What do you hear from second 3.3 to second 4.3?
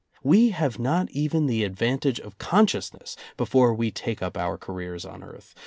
before we take